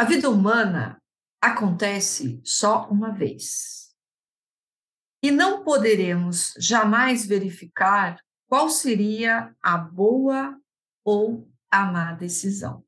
A 0.00 0.04
vida 0.04 0.30
humana 0.30 0.98
acontece 1.42 2.40
só 2.42 2.88
uma 2.88 3.12
vez. 3.12 3.94
E 5.22 5.30
não 5.30 5.62
poderemos 5.62 6.54
jamais 6.56 7.26
verificar 7.26 8.18
qual 8.48 8.70
seria 8.70 9.54
a 9.60 9.76
boa 9.76 10.58
ou 11.04 11.46
a 11.70 11.84
má 11.84 12.12
decisão. 12.14 12.82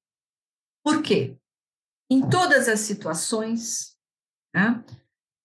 Por 0.82 1.02
quê? 1.02 1.36
Em 2.08 2.30
todas 2.30 2.66
as 2.66 2.80
situações, 2.80 3.94
né, 4.54 4.82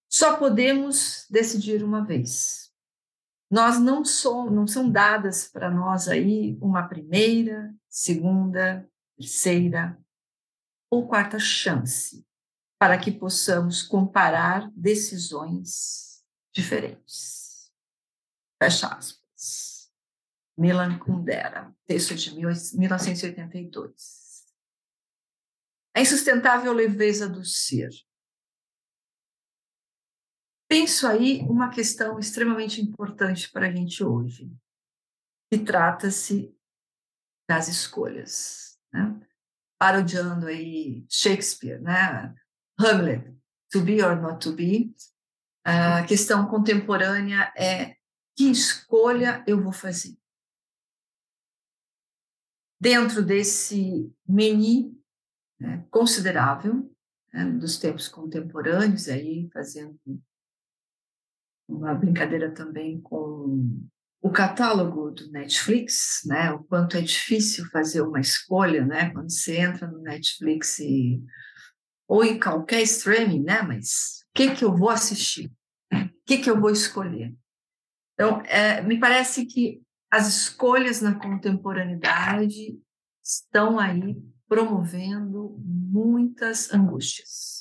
só 0.10 0.38
podemos 0.38 1.28
decidir 1.30 1.84
uma 1.84 2.06
vez. 2.06 2.72
Nós 3.52 3.78
não 3.78 4.06
somos, 4.06 4.54
não 4.54 4.66
são 4.66 4.90
dadas 4.90 5.50
para 5.50 5.70
nós 5.70 6.08
aí 6.08 6.58
uma 6.62 6.88
primeira, 6.88 7.76
segunda, 7.90 8.90
terceira 9.18 10.02
ou 10.90 11.08
quarta 11.08 11.40
chance 11.40 12.26
para 12.80 13.00
que 13.00 13.12
possamos 13.12 13.84
comparar 13.84 14.72
decisões 14.76 16.24
diferentes. 16.54 17.72
Fecha 18.62 18.88
aspas. 18.88 19.92
Milan 20.58 20.98
Kundera, 20.98 21.72
texto 21.86 22.16
de 22.16 22.34
1982. 22.34 24.48
A 25.96 26.02
insustentável 26.02 26.74
leveza 26.74 27.30
do 27.30 27.46
ser. 27.46 27.92
Penso 30.68 31.06
aí 31.08 31.42
uma 31.42 31.70
questão 31.70 32.18
extremamente 32.20 32.82
importante 32.82 33.52
para 33.52 33.68
a 33.68 33.72
gente 33.72 34.04
hoje, 34.04 34.52
que 35.52 35.60
trata-se 35.60 36.58
das 37.48 37.68
escolhas, 37.68 38.80
né? 38.92 39.27
Parodiando 39.78 40.48
aí 40.48 41.06
Shakespeare, 41.10 41.82
né? 41.82 42.34
Hamlet, 42.80 43.36
to 43.72 43.82
be 43.82 44.02
or 44.02 44.20
not 44.20 44.40
to 44.40 44.54
be. 44.54 44.94
A 45.64 46.06
questão 46.06 46.48
contemporânea 46.48 47.52
é 47.58 47.96
que 48.36 48.50
escolha 48.50 49.44
eu 49.48 49.62
vou 49.62 49.74
fazer? 49.74 50.18
Dentro 52.80 53.24
desse 53.24 54.14
menu 54.28 54.96
né, 55.60 55.86
considerável 55.90 56.90
né, 57.34 57.46
dos 57.46 57.78
tempos 57.78 58.08
contemporâneos, 58.08 59.08
aí 59.08 59.50
fazendo 59.52 60.00
uma 61.68 61.94
brincadeira 61.94 62.54
também 62.54 63.02
com 63.02 63.88
o 64.22 64.32
catálogo 64.32 65.07
do 65.18 65.32
Netflix, 65.32 66.22
né? 66.26 66.52
O 66.52 66.64
quanto 66.64 66.98
é 66.98 67.02
difícil 67.02 67.66
fazer 67.70 68.02
uma 68.02 68.20
escolha, 68.20 68.86
né? 68.86 69.10
Quando 69.12 69.32
você 69.32 69.58
entra 69.58 69.88
no 69.88 70.00
Netflix 70.00 70.80
e 70.80 71.22
ou 72.08 72.24
em 72.24 72.40
qualquer 72.40 72.82
streaming, 72.84 73.44
né? 73.44 73.62
Mas 73.62 74.24
o 74.30 74.32
que 74.34 74.56
que 74.56 74.64
eu 74.64 74.76
vou 74.76 74.90
assistir? 74.90 75.52
O 75.92 76.10
que 76.26 76.38
que 76.38 76.50
eu 76.50 76.60
vou 76.60 76.72
escolher? 76.72 77.36
Então, 78.14 78.42
é, 78.46 78.82
me 78.82 79.00
parece 79.00 79.46
que 79.46 79.82
as 80.12 80.28
escolhas 80.28 81.02
na 81.02 81.16
contemporaneidade 81.20 82.80
estão 83.24 83.78
aí 83.78 84.16
promovendo 84.48 85.58
muitas 85.60 86.74
angústias 86.74 87.58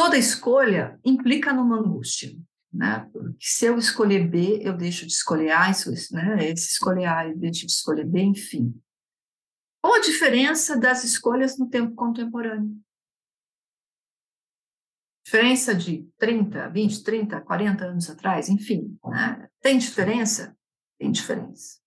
toda 0.00 0.16
escolha 0.16 0.98
implica 1.04 1.52
numa 1.52 1.78
angústia, 1.78 2.34
né? 2.72 3.08
Porque 3.12 3.44
se 3.44 3.66
eu 3.66 3.78
escolher 3.78 4.28
B, 4.28 4.60
eu 4.62 4.76
deixo 4.76 5.06
de 5.06 5.12
escolher 5.12 5.50
A, 5.50 5.66
né? 5.68 6.56
Se 6.56 6.68
escolher 6.68 7.06
A, 7.06 7.28
eu 7.28 7.36
deixo 7.36 7.66
de 7.66 7.72
escolher 7.72 8.06
B, 8.06 8.20
enfim. 8.20 8.80
Qual 9.82 9.94
a 9.94 10.00
diferença 10.00 10.78
das 10.78 11.04
escolhas 11.04 11.58
no 11.58 11.68
tempo 11.68 11.94
contemporâneo? 11.94 12.78
Diferença 15.24 15.74
de 15.74 16.08
30, 16.18 16.68
20, 16.68 17.02
30, 17.02 17.40
40 17.40 17.84
anos 17.84 18.10
atrás, 18.10 18.48
enfim. 18.48 18.98
Né? 19.04 19.48
Tem 19.60 19.78
diferença? 19.78 20.56
Tem 20.98 21.10
diferença. 21.10 21.80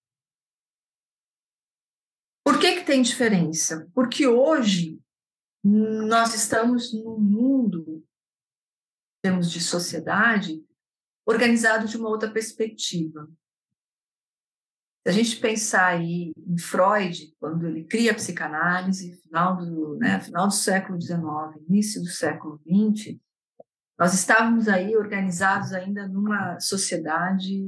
Por 2.44 2.58
que, 2.60 2.80
que 2.80 2.84
tem 2.84 3.00
diferença? 3.00 3.90
Porque 3.94 4.26
hoje 4.26 5.00
nós 5.62 6.34
estamos 6.34 6.92
num 6.92 7.18
mundo, 7.18 8.04
em 9.18 9.22
termos 9.22 9.50
de 9.50 9.60
sociedade, 9.60 10.62
organizado 11.26 11.86
de 11.86 11.96
uma 11.96 12.08
outra 12.08 12.30
perspectiva. 12.30 13.28
Se 15.02 15.10
a 15.10 15.12
gente 15.12 15.36
pensar 15.36 15.86
aí 15.86 16.32
em 16.36 16.58
Freud, 16.58 17.34
quando 17.38 17.66
ele 17.66 17.84
cria 17.84 18.12
a 18.12 18.14
psicanálise, 18.14 19.20
final 19.22 19.56
do, 19.56 19.96
né, 19.96 20.18
final 20.20 20.46
do 20.46 20.54
século 20.54 21.00
XIX, 21.00 21.20
início 21.68 22.00
do 22.00 22.08
século 22.08 22.58
XX, 22.66 23.18
nós 23.98 24.14
estávamos 24.14 24.66
aí 24.66 24.96
organizados 24.96 25.72
ainda 25.72 26.08
numa 26.08 26.58
sociedade 26.58 27.62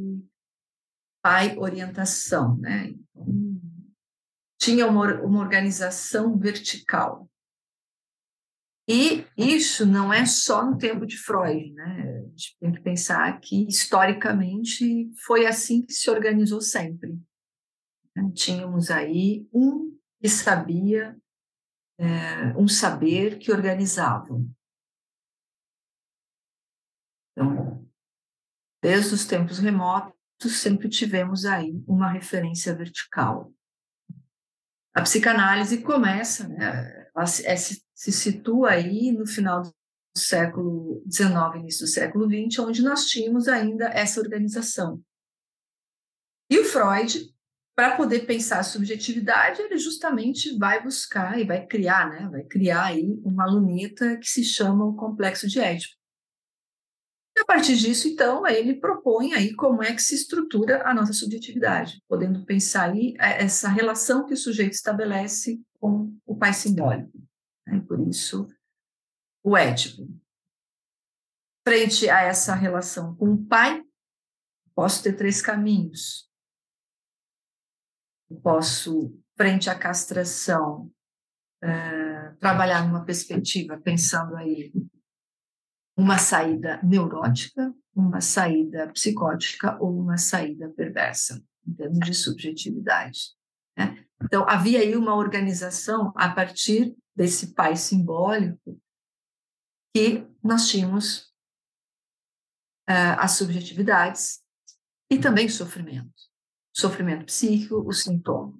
pai-orientação, 1.22 2.56
né? 2.56 2.88
Então, 2.88 3.46
tinha 4.58 4.86
uma, 4.86 5.20
uma 5.22 5.40
organização 5.40 6.38
vertical. 6.38 7.28
E 8.88 9.26
isso 9.36 9.84
não 9.84 10.12
é 10.12 10.24
só 10.24 10.64
no 10.64 10.78
tempo 10.78 11.04
de 11.04 11.18
Freud, 11.18 11.72
né? 11.72 12.18
A 12.18 12.28
gente 12.28 12.56
tem 12.60 12.72
que 12.72 12.80
pensar 12.80 13.40
que, 13.40 13.66
historicamente, 13.66 15.10
foi 15.26 15.44
assim 15.44 15.84
que 15.84 15.92
se 15.92 16.08
organizou 16.08 16.60
sempre. 16.60 17.18
Né? 18.14 18.30
Tínhamos 18.32 18.88
aí 18.90 19.48
um 19.52 19.98
que 20.20 20.28
sabia, 20.28 21.18
é, 21.98 22.56
um 22.56 22.68
saber 22.68 23.38
que 23.38 23.50
organizava. 23.50 24.40
Então, 27.32 27.84
desde 28.80 29.14
os 29.14 29.26
tempos 29.26 29.58
remotos, 29.58 30.14
sempre 30.60 30.88
tivemos 30.88 31.44
aí 31.44 31.82
uma 31.88 32.08
referência 32.08 32.72
vertical. 32.72 33.52
A 34.94 35.02
psicanálise 35.02 35.82
começa, 35.82 36.46
né? 36.48 37.08
Ela 37.14 37.26
se 37.96 38.12
situa 38.12 38.72
aí 38.72 39.10
no 39.10 39.26
final 39.26 39.62
do 39.62 39.72
século 40.14 41.02
XIX, 41.10 41.32
início 41.56 41.86
do 41.86 41.90
século 41.90 42.26
XX, 42.26 42.58
onde 42.58 42.82
nós 42.82 43.06
tínhamos 43.06 43.48
ainda 43.48 43.86
essa 43.86 44.20
organização. 44.20 45.02
E 46.50 46.58
o 46.58 46.64
Freud, 46.64 47.34
para 47.74 47.96
poder 47.96 48.26
pensar 48.26 48.58
a 48.58 48.64
subjetividade, 48.64 49.62
ele 49.62 49.78
justamente 49.78 50.56
vai 50.58 50.82
buscar 50.82 51.40
e 51.40 51.44
vai 51.44 51.66
criar, 51.66 52.10
né? 52.10 52.28
Vai 52.30 52.44
criar 52.44 52.84
aí 52.84 53.18
uma 53.24 53.46
luneta 53.46 54.18
que 54.18 54.28
se 54.28 54.44
chama 54.44 54.84
o 54.84 54.94
complexo 54.94 55.48
de 55.48 55.58
Édipo. 55.58 55.96
E 57.34 57.40
a 57.40 57.44
partir 57.44 57.76
disso, 57.76 58.08
então, 58.08 58.46
ele 58.46 58.74
propõe 58.74 59.34
aí 59.34 59.54
como 59.54 59.82
é 59.82 59.92
que 59.94 60.02
se 60.02 60.14
estrutura 60.14 60.86
a 60.86 60.94
nossa 60.94 61.12
subjetividade, 61.12 62.02
podendo 62.08 62.44
pensar 62.44 62.90
aí 62.90 63.14
é, 63.18 63.42
essa 63.42 63.68
relação 63.68 64.24
que 64.26 64.34
o 64.34 64.38
sujeito 64.38 64.72
estabelece 64.72 65.60
com 65.78 66.14
o 66.24 66.36
pai 66.36 66.54
simbólico. 66.54 67.10
Né? 67.66 67.80
Por 67.80 68.00
isso, 68.08 68.48
o 69.42 69.56
Édipo. 69.56 70.08
Frente 71.66 72.08
a 72.08 72.22
essa 72.22 72.54
relação 72.54 73.16
com 73.16 73.32
o 73.32 73.46
pai, 73.46 73.84
posso 74.74 75.02
ter 75.02 75.14
três 75.14 75.42
caminhos. 75.42 76.30
Eu 78.30 78.40
posso, 78.40 79.18
frente 79.36 79.68
à 79.68 79.76
castração, 79.76 80.92
é, 81.62 82.30
trabalhar 82.38 82.86
numa 82.86 83.04
perspectiva 83.04 83.80
pensando 83.80 84.36
aí 84.36 84.72
uma 85.96 86.18
saída 86.18 86.80
neurótica, 86.82 87.74
uma 87.94 88.20
saída 88.20 88.92
psicótica 88.92 89.76
ou 89.80 89.98
uma 89.98 90.18
saída 90.18 90.68
perversa, 90.70 91.42
em 91.66 91.72
termos 91.72 92.00
de 92.00 92.14
subjetividade. 92.14 93.34
Né? 93.76 94.05
Então, 94.22 94.48
havia 94.48 94.80
aí 94.80 94.96
uma 94.96 95.14
organização 95.14 96.12
a 96.16 96.28
partir 96.28 96.96
desse 97.14 97.54
pai 97.54 97.76
simbólico, 97.76 98.80
que 99.94 100.26
nós 100.42 100.68
tínhamos 100.68 101.32
uh, 102.88 103.18
as 103.18 103.32
subjetividades 103.32 104.42
e 105.10 105.18
também 105.18 105.48
sofrimento. 105.48 106.14
Sofrimento 106.74 107.24
psíquico, 107.26 107.76
o 107.76 107.92
sintoma. 107.92 108.58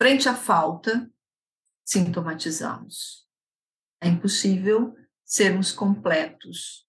Frente 0.00 0.28
à 0.28 0.34
falta, 0.34 1.10
sintomatizamos. 1.84 3.28
É 4.02 4.08
impossível 4.08 4.96
sermos 5.24 5.72
completos. 5.72 6.88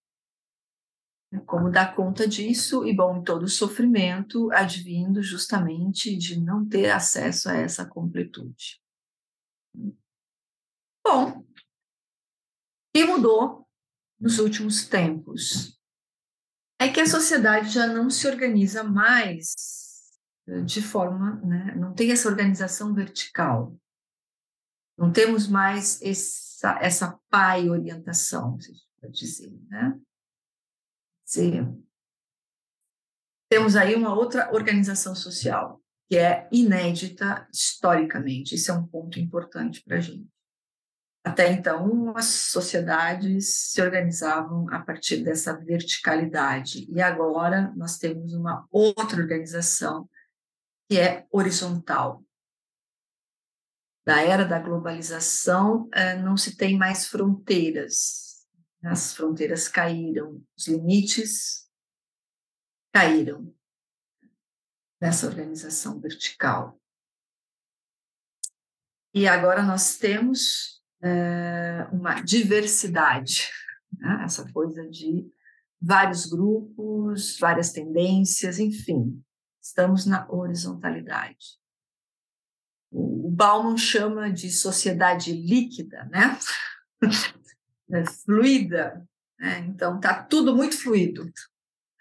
Como 1.46 1.72
dar 1.72 1.96
conta 1.96 2.28
disso? 2.28 2.86
E, 2.86 2.94
bom, 2.94 3.24
todo 3.24 3.44
o 3.44 3.50
sofrimento 3.50 4.52
advindo 4.52 5.24
justamente 5.24 6.16
de 6.18 6.40
não 6.40 6.68
ter 6.68 6.92
acesso 6.92 7.50
a 7.50 7.54
essa 7.54 7.86
completude. 7.86 8.82
Bom, 11.06 11.40
o 11.40 11.46
que 12.94 13.06
mudou 13.06 13.66
nos 14.20 14.40
últimos 14.40 14.86
tempos 14.86 15.80
é 16.80 16.90
que 16.90 17.00
a 17.00 17.06
sociedade 17.06 17.70
já 17.70 17.88
não 17.88 18.10
se 18.10 18.28
organiza 18.28 18.84
mais 18.84 19.54
eh, 20.48 20.62
de 20.62 20.82
forma, 20.82 21.36
né, 21.42 21.76
não 21.76 21.94
tem 21.94 22.12
essa 22.12 22.28
organização 22.28 22.94
vertical. 22.94 23.78
Não 24.98 25.12
temos 25.12 25.48
mais 25.48 26.02
essa, 26.02 26.78
essa 26.82 27.20
pai 27.30 27.70
orientação, 27.70 28.60
se 28.60 28.74
pode 29.00 29.18
dizer, 29.18 29.52
né? 29.70 30.00
Sim. 31.32 31.82
Temos 33.50 33.78
aí 33.78 33.96
uma 33.96 34.14
outra 34.14 34.54
organização 34.54 35.16
social, 35.16 35.82
que 36.10 36.18
é 36.18 36.50
inédita 36.52 37.48
historicamente. 37.54 38.56
Isso 38.56 38.70
é 38.70 38.74
um 38.74 38.86
ponto 38.86 39.18
importante 39.18 39.82
para 39.82 39.96
a 39.96 40.00
gente. 40.02 40.28
Até 41.24 41.50
então, 41.54 42.14
as 42.18 42.26
sociedades 42.26 43.72
se 43.72 43.82
organizavam 43.82 44.68
a 44.74 44.82
partir 44.82 45.24
dessa 45.24 45.58
verticalidade, 45.58 46.86
e 46.92 47.02
agora 47.02 47.72
nós 47.78 47.98
temos 47.98 48.34
uma 48.34 48.68
outra 48.70 49.22
organização 49.22 50.10
que 50.90 51.00
é 51.00 51.26
horizontal. 51.32 52.26
Na 54.06 54.22
era 54.22 54.44
da 54.44 54.60
globalização, 54.60 55.88
eh, 55.94 56.18
não 56.18 56.36
se 56.36 56.58
tem 56.58 56.78
mais 56.78 57.08
fronteiras, 57.08 58.31
as 58.84 59.14
fronteiras 59.14 59.68
caíram, 59.68 60.44
os 60.58 60.68
limites 60.68 61.70
caíram 62.94 63.54
nessa 65.00 65.28
organização 65.28 66.00
vertical. 66.00 66.80
E 69.14 69.28
agora 69.28 69.62
nós 69.62 69.98
temos 69.98 70.82
é, 71.04 71.88
uma 71.92 72.22
diversidade, 72.22 73.50
né? 73.98 74.22
essa 74.24 74.50
coisa 74.52 74.88
de 74.90 75.30
vários 75.82 76.26
grupos, 76.26 77.38
várias 77.40 77.72
tendências, 77.72 78.60
enfim, 78.60 79.24
estamos 79.62 80.06
na 80.06 80.30
horizontalidade. 80.32 81.60
O, 82.92 83.28
o 83.28 83.32
Bauman 83.32 83.78
chama 83.78 84.32
de 84.32 84.52
sociedade 84.52 85.34
líquida, 85.34 86.06
né? 86.06 86.38
é 87.94 88.06
fluida, 88.06 89.08
né? 89.40 89.60
então 89.68 89.98
está 89.98 90.24
tudo 90.24 90.56
muito 90.56 90.78
fluido. 90.78 91.26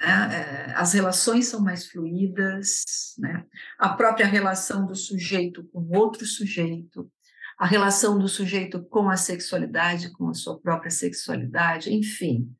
Né? 0.00 0.68
É, 0.68 0.72
as 0.74 0.92
relações 0.92 1.46
são 1.46 1.60
mais 1.60 1.86
fluídas, 1.86 2.84
né? 3.18 3.44
a 3.78 3.90
própria 3.90 4.26
relação 4.26 4.86
do 4.86 4.94
sujeito 4.94 5.64
com 5.64 5.96
outro 5.96 6.24
sujeito, 6.24 7.10
a 7.58 7.66
relação 7.66 8.18
do 8.18 8.26
sujeito 8.26 8.82
com 8.84 9.10
a 9.10 9.16
sexualidade, 9.16 10.10
com 10.12 10.28
a 10.28 10.34
sua 10.34 10.58
própria 10.58 10.90
sexualidade, 10.90 11.92
enfim, 11.92 12.50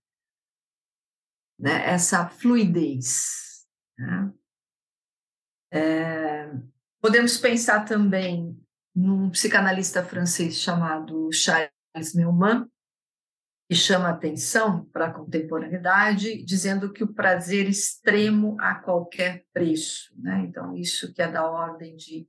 né, 1.59 1.87
essa 1.89 2.29
fluidez. 2.29 3.67
Né? 3.99 4.33
É, 5.73 6.53
podemos 7.01 7.39
pensar 7.39 7.85
também 7.85 8.59
num 8.95 9.31
psicanalista 9.31 10.05
francês 10.05 10.57
chamado 10.57 11.31
Charles 11.33 12.15
Neumann, 12.15 12.69
que 13.71 13.77
chama 13.77 14.09
atenção 14.09 14.85
para 14.87 15.07
a 15.07 15.15
contemporaneidade, 15.15 16.43
dizendo 16.43 16.93
que 16.93 17.05
o 17.05 17.15
prazer 17.15 17.69
extremo 17.69 18.57
a 18.59 18.75
qualquer 18.75 19.47
preço. 19.53 20.13
Né? 20.19 20.41
Então, 20.49 20.77
isso 20.77 21.15
que 21.15 21.23
é 21.23 21.31
da 21.31 21.49
ordem 21.49 21.95
de 21.95 22.29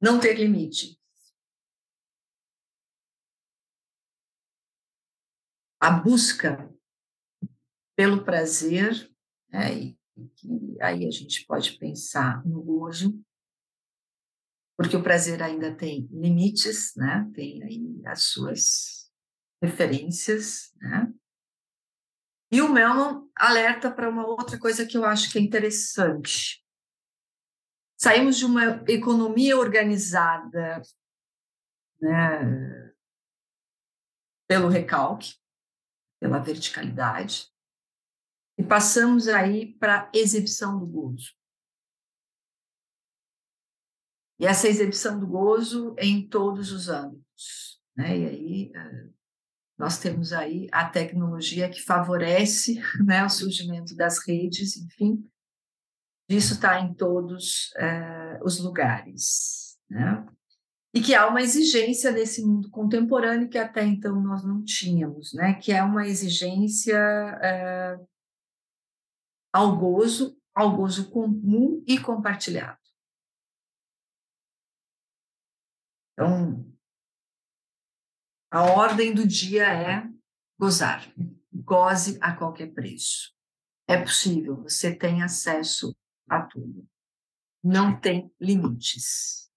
não 0.00 0.20
ter 0.20 0.34
limite. 0.34 0.96
a 5.82 5.90
busca 5.90 6.70
pelo 7.96 8.22
prazer, 8.22 9.10
né, 9.48 9.72
e 9.74 9.98
que 10.36 10.76
aí 10.82 11.06
a 11.06 11.10
gente 11.10 11.46
pode 11.46 11.78
pensar 11.78 12.44
no 12.46 12.62
gozo, 12.62 13.18
porque 14.76 14.94
o 14.94 15.02
prazer 15.02 15.42
ainda 15.42 15.74
tem 15.74 16.06
limites, 16.12 16.94
né, 16.96 17.26
tem 17.34 17.62
aí 17.62 18.02
as 18.04 18.24
suas 18.24 18.99
referências, 19.62 20.72
né, 20.76 21.12
e 22.52 22.60
o 22.60 22.68
Melman 22.68 23.30
alerta 23.36 23.90
para 23.92 24.08
uma 24.08 24.26
outra 24.26 24.58
coisa 24.58 24.84
que 24.84 24.96
eu 24.96 25.04
acho 25.04 25.30
que 25.30 25.38
é 25.38 25.40
interessante. 25.40 26.64
Saímos 27.96 28.36
de 28.38 28.44
uma 28.44 28.82
economia 28.88 29.56
organizada 29.56 30.82
né, 32.00 32.92
pelo 34.48 34.68
recalque, 34.68 35.34
pela 36.18 36.40
verticalidade, 36.40 37.48
e 38.58 38.64
passamos 38.64 39.28
aí 39.28 39.74
para 39.78 40.02
a 40.02 40.10
exibição 40.12 40.78
do 40.78 40.86
gozo. 40.86 41.32
E 44.40 44.46
essa 44.46 44.66
exibição 44.66 45.20
do 45.20 45.26
gozo 45.26 45.94
em 45.98 46.26
todos 46.28 46.72
os 46.72 46.88
âmbitos. 46.88 47.80
Né? 47.94 48.18
E 48.18 48.26
aí 48.26 48.72
eh, 48.74 49.10
nós 49.80 49.98
temos 49.98 50.32
aí 50.32 50.68
a 50.70 50.84
tecnologia 50.86 51.68
que 51.70 51.82
favorece 51.82 52.80
né, 53.04 53.24
o 53.24 53.30
surgimento 53.30 53.96
das 53.96 54.24
redes, 54.26 54.76
enfim, 54.76 55.26
isso 56.28 56.54
está 56.54 56.78
em 56.78 56.92
todos 56.94 57.72
eh, 57.76 58.38
os 58.44 58.60
lugares. 58.60 59.78
Né? 59.88 60.24
e 60.92 61.00
que 61.00 61.14
há 61.14 61.28
uma 61.28 61.40
exigência 61.40 62.10
nesse 62.10 62.44
mundo 62.44 62.68
contemporâneo 62.70 63.48
que 63.48 63.58
até 63.58 63.84
então 63.84 64.20
nós 64.20 64.44
não 64.44 64.62
tínhamos, 64.62 65.32
né? 65.32 65.54
que 65.54 65.72
é 65.72 65.82
uma 65.82 66.06
exigência 66.06 66.96
é, 67.42 67.98
ao 69.52 69.76
gozo, 69.76 70.36
ao 70.54 70.76
gozo 70.76 71.10
comum 71.10 71.82
e 71.86 71.98
compartilhado. 71.98 72.78
Então, 76.12 76.69
a 78.50 78.62
ordem 78.64 79.14
do 79.14 79.26
dia 79.26 79.66
é 79.72 80.08
gozar, 80.58 81.10
goze 81.52 82.18
a 82.20 82.34
qualquer 82.34 82.72
preço. 82.72 83.32
É 83.88 84.00
possível, 84.00 84.62
você 84.62 84.94
tem 84.94 85.22
acesso 85.22 85.96
a 86.28 86.42
tudo. 86.42 86.86
Não 87.62 87.98
tem 87.98 88.32
limites. 88.40 89.50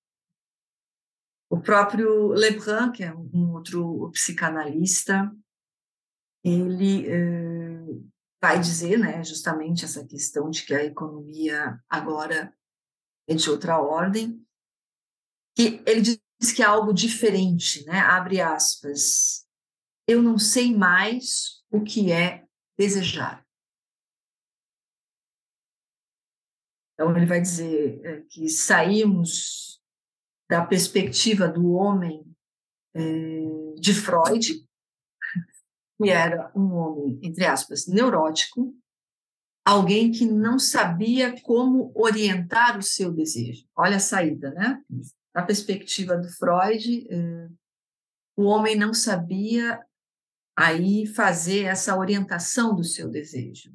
O 1.50 1.60
próprio 1.60 2.30
Lebrun, 2.30 2.92
que 2.92 3.04
é 3.04 3.14
um 3.14 3.52
outro 3.54 4.10
psicanalista, 4.12 5.32
ele 6.44 7.08
eh, 7.08 7.86
vai 8.42 8.60
dizer, 8.60 8.98
né, 8.98 9.24
justamente 9.24 9.86
essa 9.86 10.06
questão 10.06 10.50
de 10.50 10.66
que 10.66 10.74
a 10.74 10.84
economia 10.84 11.80
agora 11.88 12.54
é 13.28 13.36
de 13.36 13.50
outra 13.50 13.80
ordem, 13.80 14.46
que 15.56 15.82
ele 15.86 16.02
diz 16.02 16.23
que 16.52 16.62
é 16.62 16.66
algo 16.66 16.94
diferente, 16.94 17.86
né, 17.86 18.00
abre 18.00 18.42
aspas, 18.42 19.46
eu 20.08 20.22
não 20.22 20.38
sei 20.38 20.76
mais 20.76 21.64
o 21.72 21.82
que 21.82 22.12
é 22.12 22.46
desejar. 22.78 23.46
Então, 26.94 27.16
ele 27.16 27.26
vai 27.26 27.42
dizer 27.42 28.02
eh, 28.04 28.22
que 28.30 28.48
saímos 28.50 29.82
da 30.50 30.66
perspectiva 30.66 31.48
do 31.48 31.72
homem 31.72 32.24
é, 32.94 33.02
de 33.80 33.94
Freud, 33.94 34.68
que 35.98 36.10
era 36.10 36.52
um 36.56 36.74
homem, 36.74 37.20
entre 37.24 37.46
aspas, 37.46 37.88
neurótico, 37.88 38.76
alguém 39.66 40.12
que 40.12 40.26
não 40.26 40.60
sabia 40.60 41.42
como 41.42 41.92
orientar 41.96 42.78
o 42.78 42.84
seu 42.84 43.12
desejo. 43.12 43.66
Olha 43.76 43.98
a 43.98 44.00
saída, 44.00 44.52
né? 44.52 44.84
Da 45.34 45.44
perspectiva 45.44 46.18
do 46.18 46.30
Freud, 46.30 47.08
é, 47.10 47.50
o 48.36 48.44
homem 48.44 48.76
não 48.76 48.94
sabia 48.94 49.84
aí 50.56 51.08
fazer 51.08 51.64
essa 51.64 51.98
orientação 51.98 52.76
do 52.76 52.84
seu 52.84 53.10
desejo. 53.10 53.74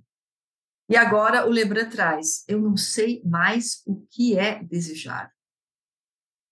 E 0.89 0.97
agora 0.97 1.47
o 1.47 1.51
Lebrun 1.51 1.89
traz: 1.91 2.45
eu 2.49 2.61
não 2.61 2.77
sei 2.77 3.23
mais 3.25 3.83
o 3.87 4.07
que 4.11 4.39
é 4.39 4.63
desejar. 4.63 5.33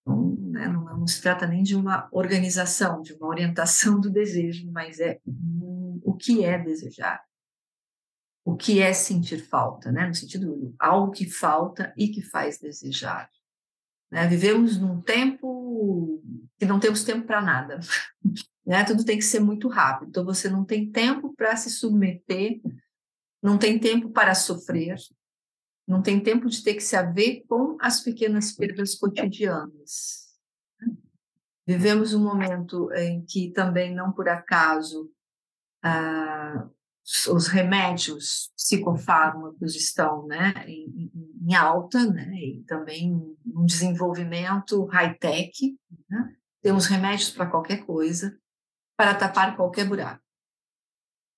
Então, 0.03 0.37
né, 0.39 0.69
não, 0.69 0.85
não, 0.85 1.07
se 1.07 1.21
trata 1.23 1.47
nem 1.47 1.63
de 1.63 1.75
uma 1.75 2.09
organização, 2.13 3.01
de 3.01 3.15
uma 3.15 3.29
orientação 3.29 3.99
do 3.99 4.11
desejo, 4.11 4.71
mas 4.71 5.01
é 5.01 5.21
o 6.03 6.15
que 6.15 6.45
é 6.45 6.59
desejar. 6.59 7.25
O 8.45 8.55
que 8.55 8.81
é 8.81 8.93
sentir 8.93 9.39
falta, 9.39 9.91
né? 9.91 10.07
no 10.07 10.15
sentido 10.15 10.73
algo 10.79 11.11
que 11.11 11.29
falta 11.29 11.93
e 11.97 12.09
que 12.09 12.23
faz 12.23 12.59
desejar. 12.59 13.29
Né? 14.11 14.27
Vivemos 14.27 14.79
num 14.79 15.01
tempo 15.01 16.23
que 16.59 16.67
não 16.67 16.81
temos 16.81 17.05
tempo 17.05 17.27
para 17.27 17.41
nada. 17.41 17.81
Né? 18.67 18.83
Tudo 18.83 19.05
tem 19.05 19.17
que 19.17 19.25
ser 19.25 19.39
muito 19.39 19.69
rápido. 19.69 20.09
Então, 20.09 20.25
você 20.25 20.51
não 20.51 20.65
tem 20.65 20.91
tempo 20.91 21.33
para 21.37 21.55
se 21.55 21.71
submeter, 21.71 22.61
não 23.41 23.57
tem 23.57 23.79
tempo 23.79 24.11
para 24.11 24.35
sofrer, 24.35 24.97
não 25.87 26.03
tem 26.03 26.21
tempo 26.21 26.49
de 26.49 26.61
ter 26.65 26.75
que 26.75 26.81
se 26.81 26.97
haver 26.97 27.45
com 27.47 27.77
as 27.81 28.01
pequenas 28.01 28.51
perdas 28.51 28.97
cotidianas. 28.97 30.27
Vivemos 31.65 32.13
um 32.13 32.25
momento 32.25 32.93
em 32.93 33.25
que 33.25 33.53
também, 33.53 33.95
não 33.95 34.11
por 34.11 34.29
acaso, 34.29 35.13
ah, 35.81 36.69
os 37.29 37.47
remédios 37.47 38.51
psicofármacos 38.57 39.77
estão 39.77 40.27
né, 40.27 40.53
em, 40.67 41.11
em, 41.43 41.55
alta, 41.55 42.05
né, 42.11 42.29
e 42.35 42.65
também 42.67 43.15
um 43.47 43.65
desenvolvimento 43.65 44.85
high-tech. 44.87 45.79
Né? 46.11 46.37
temos 46.67 46.87
remédios 46.87 47.31
para 47.31 47.47
qualquer 47.47 47.87
coisa, 47.87 48.37
para 48.97 49.15
tapar 49.15 49.55
qualquer 49.55 49.87
buraco. 49.87 50.21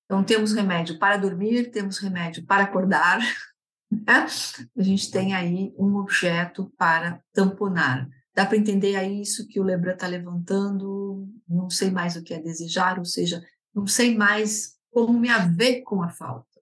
Então, 0.07 0.25
temos 0.25 0.55
remédio 0.55 0.99
para 0.99 1.19
dormir, 1.19 1.71
temos 1.71 1.99
remédio 1.99 2.47
para 2.47 2.65
acordar, 2.65 3.19
né? 3.93 4.27
a 4.75 4.83
gente 4.83 5.11
tem 5.11 5.35
aí 5.35 5.75
um 5.77 5.97
objeto 5.97 6.73
para 6.79 7.23
tamponar. 7.35 8.09
Dá 8.35 8.47
para 8.47 8.57
entender 8.57 8.97
aí 8.97 9.21
isso 9.21 9.47
que 9.47 9.61
o 9.61 9.63
Lebran 9.63 9.93
está 9.93 10.07
levantando, 10.07 11.29
não 11.47 11.69
sei 11.69 11.91
mais 11.91 12.17
o 12.17 12.23
que 12.23 12.33
é 12.33 12.41
desejar, 12.41 12.99
ou 12.99 13.05
seja, 13.05 13.45
não 13.75 13.87
sei 13.87 14.17
mais 14.17 14.78
como 14.99 15.17
me 15.17 15.29
haver 15.29 15.83
com 15.83 16.03
a 16.03 16.09
falta. 16.09 16.61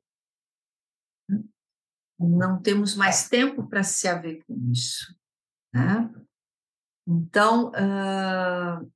Não 2.19 2.61
temos 2.61 2.95
mais 2.95 3.31
tempo 3.31 3.67
para 3.67 3.83
se 3.83 4.07
haver 4.07 4.45
com 4.45 4.55
isso. 4.71 5.19
Né? 5.73 6.13
Então, 7.09 7.71
uh, 7.71 8.93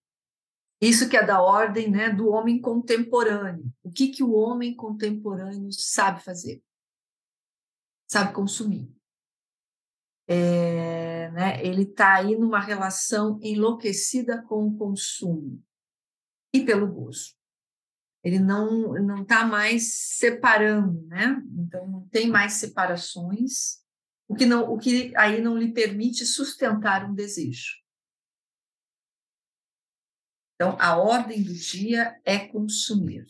isso 0.79 1.09
que 1.09 1.17
é 1.17 1.25
da 1.25 1.41
ordem 1.41 1.91
né, 1.91 2.11
do 2.11 2.29
homem 2.29 2.61
contemporâneo. 2.61 3.73
O 3.83 3.91
que, 3.91 4.09
que 4.09 4.23
o 4.23 4.33
homem 4.33 4.77
contemporâneo 4.77 5.73
sabe 5.73 6.23
fazer? 6.23 6.63
Sabe 8.11 8.35
consumir. 8.35 8.95
É, 10.29 11.31
né, 11.31 11.65
ele 11.65 11.85
está 11.85 12.17
aí 12.17 12.37
numa 12.37 12.61
relação 12.61 13.41
enlouquecida 13.43 14.43
com 14.43 14.67
o 14.67 14.77
consumo 14.77 15.65
e 16.55 16.63
pelo 16.63 16.87
gozo. 16.87 17.40
Ele 18.23 18.39
não 18.39 18.93
não 18.95 19.23
está 19.23 19.45
mais 19.45 19.95
separando, 20.19 21.07
né? 21.07 21.43
Então 21.59 21.87
não 21.89 22.09
tem 22.09 22.29
mais 22.29 22.55
separações, 22.55 23.81
o 24.29 24.35
que 24.35 24.45
não 24.45 24.71
o 24.71 24.79
que 24.79 25.17
aí 25.17 25.41
não 25.41 25.57
lhe 25.57 25.73
permite 25.73 26.27
sustentar 26.27 27.09
um 27.09 27.15
desejo. 27.15 27.81
Então, 30.61 30.77
a 30.79 30.95
ordem 30.99 31.43
do 31.43 31.55
dia 31.55 32.21
é 32.23 32.39
consumir. 32.39 33.27